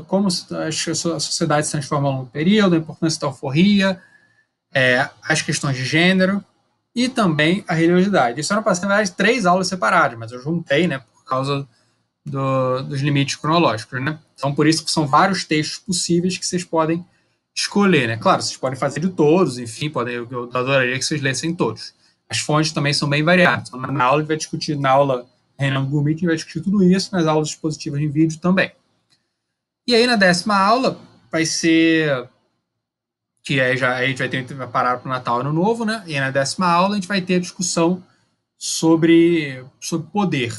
como 0.08 0.28
a 0.28 0.72
sociedade 1.20 1.68
se 1.68 1.74
transforma 1.74 2.08
ao 2.08 2.14
longo 2.14 2.26
do 2.26 2.32
período, 2.32 2.74
a 2.74 2.80
importância 2.80 3.22
da 3.22 3.28
alforria, 3.28 4.02
é, 4.74 5.08
as 5.22 5.44
questões 5.44 5.78
de 5.78 5.86
gênero 5.86 6.44
e 6.96 7.08
também 7.08 7.64
a 7.68 7.76
religiosidade. 7.76 8.42
Isso 8.42 8.52
era 8.52 8.64
para 8.64 8.74
ser, 8.74 8.88
na 8.88 8.96
verdade, 8.96 9.12
três 9.12 9.46
aulas 9.46 9.68
separadas, 9.68 10.18
mas 10.18 10.32
eu 10.32 10.42
juntei, 10.42 10.88
né, 10.88 10.98
por 10.98 11.24
causa 11.26 11.68
do, 12.26 12.82
dos 12.82 13.02
limites 13.02 13.36
cronológicos, 13.36 14.02
né? 14.02 14.18
Então, 14.34 14.56
por 14.56 14.66
isso 14.66 14.84
que 14.84 14.90
são 14.90 15.06
vários 15.06 15.44
textos 15.44 15.78
possíveis 15.78 16.40
que 16.40 16.46
vocês 16.48 16.64
podem 16.64 17.06
escolher, 17.56 18.08
né? 18.08 18.18
Claro, 18.18 18.42
vocês 18.42 18.58
podem 18.58 18.80
fazer 18.80 19.00
de 19.00 19.10
todos, 19.10 19.60
enfim, 19.60 19.92
podem, 19.92 20.16
eu 20.16 20.50
adoraria 20.52 20.98
que 20.98 21.06
vocês 21.06 21.22
lessem 21.22 21.54
todos. 21.54 21.94
As 22.34 22.40
fontes 22.40 22.72
também 22.72 22.96
são 22.96 23.08
bem 23.08 23.22
variadas. 23.22 23.68
Então, 23.68 23.80
na 23.80 24.04
aula, 24.04 24.18
a 24.18 24.20
gente 24.22 24.28
vai 24.28 24.38
discutir, 24.38 24.76
na 24.76 24.90
aula 24.90 25.28
Renan 25.56 25.86
Gumi, 25.86 26.16
que 26.16 26.26
vai 26.26 26.36
discutir 26.36 26.62
tudo 26.62 26.84
isso, 26.84 27.14
nas 27.16 27.28
aulas 27.28 27.50
expositivas 27.50 28.02
em 28.02 28.10
vídeo 28.10 28.40
também. 28.40 28.72
E 29.88 29.94
aí, 29.94 30.08
na 30.08 30.16
décima 30.16 30.58
aula, 30.58 31.00
vai 31.32 31.46
ser. 31.46 32.28
Que 33.44 33.62
aí 33.62 33.78
já 33.78 33.94
aí 33.94 34.06
a 34.06 34.08
gente 34.08 34.18
vai, 34.18 34.30
ter, 34.30 34.44
vai 34.56 34.68
parar 34.68 34.98
para 34.98 35.08
o 35.08 35.14
Natal 35.14 35.42
Ano 35.42 35.54
Novo, 35.54 35.86
né? 35.86 36.04
E 36.08 36.16
aí, 36.16 36.20
na 36.20 36.32
décima 36.32 36.66
aula, 36.66 36.94
a 36.94 36.96
gente 36.96 37.08
vai 37.08 37.22
ter 37.22 37.36
a 37.36 37.40
discussão 37.40 38.04
sobre, 38.58 39.64
sobre 39.80 40.08
poder. 40.10 40.58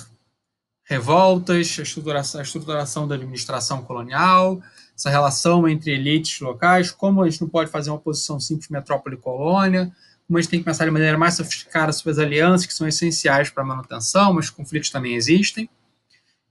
Revoltas, 0.84 1.76
a 1.76 1.82
estruturação, 1.82 2.40
a 2.40 2.44
estruturação 2.44 3.08
da 3.08 3.16
administração 3.16 3.82
colonial, 3.82 4.62
essa 4.96 5.10
relação 5.10 5.66
entre 5.66 5.90
elites 5.90 6.38
locais, 6.38 6.92
como 6.92 7.20
a 7.20 7.28
gente 7.28 7.40
não 7.40 7.48
pode 7.48 7.68
fazer 7.68 7.90
uma 7.90 7.96
oposição 7.96 8.38
simples 8.38 8.68
metrópole-colônia, 8.68 9.90
gente 10.32 10.48
tem 10.48 10.58
que 10.58 10.64
pensar 10.64 10.84
de 10.84 10.90
maneira 10.90 11.18
mais 11.18 11.34
sofisticada 11.34 11.92
sobre 11.92 12.12
as 12.12 12.18
alianças 12.18 12.66
que 12.66 12.74
são 12.74 12.88
essenciais 12.88 13.50
para 13.50 13.62
a 13.62 13.66
manutenção, 13.66 14.32
mas 14.32 14.50
conflitos 14.50 14.90
também 14.90 15.14
existem. 15.14 15.68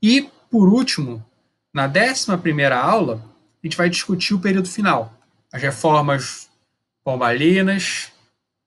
E, 0.02 0.30
por 0.50 0.68
último, 0.68 1.26
na 1.74 1.88
11 1.88 2.64
aula, 2.72 3.24
a 3.64 3.68
gente 3.68 3.78
vai 3.78 3.90
discutir 3.90 4.34
o 4.34 4.40
período 4.40 4.70
final, 4.70 5.14
as 5.52 5.62
reformas 5.62 6.50
pombalinas, 7.04 8.12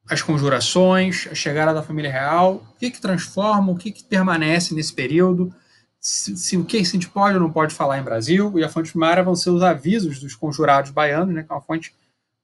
as 0.08 0.22
conjurações, 0.22 1.28
a 1.30 1.34
chegada 1.34 1.74
da 1.74 1.82
família 1.82 2.10
real, 2.10 2.56
o 2.56 2.78
que, 2.78 2.90
que 2.90 3.00
transforma, 3.00 3.72
o 3.72 3.76
que, 3.76 3.90
que 3.90 4.04
permanece 4.04 4.74
nesse 4.74 4.92
período, 4.92 5.52
se, 6.00 6.36
se, 6.36 6.56
o 6.56 6.64
que 6.64 6.76
a 6.76 6.84
gente 6.84 7.08
pode 7.08 7.34
ou 7.34 7.42
não 7.42 7.50
pode 7.50 7.74
falar 7.74 7.98
em 7.98 8.02
Brasil, 8.02 8.56
e 8.58 8.64
a 8.64 8.68
fonte 8.68 8.90
primária 8.90 9.22
vão 9.22 9.34
ser 9.34 9.50
os 9.50 9.62
avisos 9.62 10.20
dos 10.20 10.34
conjurados 10.34 10.90
baianos, 10.90 11.34
né, 11.34 11.42
que 11.42 11.50
é 11.50 11.54
uma 11.54 11.60
fonte 11.60 11.94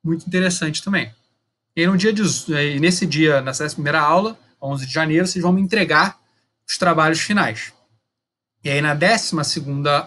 muito 0.02 0.26
interessante 0.26 0.82
também. 0.82 1.12
E 1.74 1.86
no 1.86 1.96
dia 1.96 2.12
de, 2.12 2.22
nesse 2.78 3.06
dia, 3.06 3.40
nessa 3.40 3.68
primeira 3.70 4.00
aula, 4.00 4.38
11 4.60 4.86
de 4.86 4.92
janeiro, 4.92 5.26
vocês 5.26 5.42
vão 5.42 5.52
me 5.52 5.60
entregar 5.60 6.18
os 6.68 6.76
trabalhos 6.76 7.20
finais. 7.20 7.72
E 8.64 8.70
aí, 8.70 8.80
na 8.80 8.94
12 8.94 9.34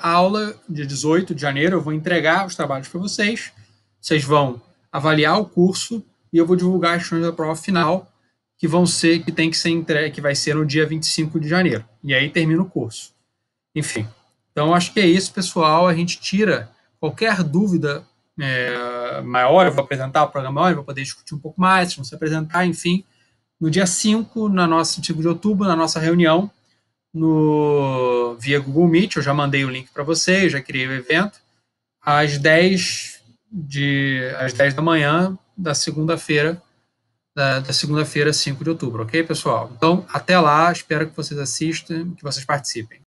aula, 0.02 0.56
dia 0.70 0.86
18 0.86 1.36
de 1.36 1.42
janeiro, 1.42 1.78
eu 1.78 1.82
vou 1.82 1.92
entregar 1.92 2.46
os 2.46 2.56
trabalhos 2.56 2.88
para 2.88 3.02
vocês. 3.02 3.52
Vocês 4.00 4.24
vão 4.24 4.62
avaliar 4.92 5.40
o 5.40 5.46
curso 5.46 6.06
e 6.32 6.38
eu 6.38 6.46
vou 6.46 6.56
divulgar 6.56 6.96
as 6.96 7.02
questões 7.02 7.24
da 7.24 7.34
prova 7.34 7.56
final, 7.56 8.10
que 8.58 8.68
vão 8.68 8.86
ser, 8.86 9.24
que 9.24 9.32
tem 9.32 9.50
que 9.50 9.58
ser 9.58 9.72
entregue, 9.72 10.16
que 10.16 10.22
vai 10.22 10.36
ser 10.36 10.56
no 10.56 10.66
dia 10.66 10.86
25 10.86 11.40
de 11.40 11.50
janeiro. 11.50 11.84
E 12.04 12.14
aí 12.14 12.30
termina 12.30 12.62
o 12.62 12.70
curso. 12.70 13.14
Enfim. 13.76 14.08
Então, 14.52 14.74
acho 14.74 14.94
que 14.94 15.02
é 15.02 15.06
isso, 15.06 15.34
pessoal. 15.34 15.88
A 15.88 15.94
gente 15.94 16.22
tira 16.22 16.72
qualquer 16.98 17.44
dúvida 17.44 18.08
é, 18.40 19.22
maior, 19.22 19.66
eu 19.66 19.72
vou 19.72 19.84
apresentar 19.84 20.24
o 20.24 20.30
programa 20.30 20.62
maior, 20.62 20.72
eu 20.72 20.76
vou 20.78 20.86
poder 20.86 21.04
discutir 21.04 21.34
um 21.34 21.40
pouco 21.40 21.60
mais, 21.60 21.94
vamos 21.94 22.10
se 22.10 22.16
apresentar, 22.16 22.66
enfim. 22.66 23.04
No 23.60 23.70
dia 23.70 23.86
5, 23.86 24.50
na 24.50 24.68
nossa, 24.68 25.02
5 25.02 25.22
de 25.22 25.28
outubro, 25.28 25.68
na 25.68 25.76
nossa 25.76 26.00
reunião, 26.00 26.52
no 27.14 28.36
via 28.40 28.60
Google 28.60 28.88
Meet, 28.88 29.16
eu 29.16 29.22
já 29.22 29.34
mandei 29.34 29.64
o 29.64 29.70
link 29.70 29.90
para 29.94 30.04
vocês, 30.04 30.52
já 30.52 30.62
criei 30.62 30.86
o 30.88 30.92
evento, 30.92 31.40
às 32.02 32.38
10, 32.38 33.22
de, 33.50 34.20
às 34.38 34.54
10 34.54 34.74
da 34.74 34.82
manhã 34.82 35.38
da 35.58 35.74
segunda-feira, 35.74 36.62
da, 37.34 37.60
da 37.60 37.74
segunda-feira, 37.74 38.34
5 38.34 38.64
de 38.64 38.70
outubro, 38.70 39.04
ok, 39.04 39.24
pessoal? 39.24 39.72
Então, 39.76 40.06
até 40.10 40.38
lá, 40.38 40.72
espero 40.72 41.10
que 41.10 41.16
vocês 41.16 41.40
assistam, 41.40 42.12
que 42.16 42.24
vocês 42.24 42.46
participem. 42.46 43.00